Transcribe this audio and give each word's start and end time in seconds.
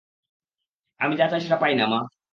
আমি 0.99 1.13
যা 1.15 1.25
চাই 1.27 1.41
সেটা 1.41 1.57
পাই 1.61 1.73
না, 1.75 1.85
মা। 1.87 1.99